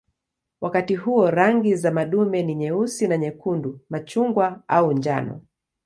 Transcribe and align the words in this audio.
Wakati 0.61 0.95
huo 0.95 1.31
rangi 1.31 1.75
za 1.75 1.91
madume 1.91 2.43
ni 2.43 2.55
nyeusi 2.55 3.07
na 3.07 3.17
nyekundu, 3.17 3.79
machungwa 3.89 4.61
au 4.67 4.91
njano. 4.93 5.41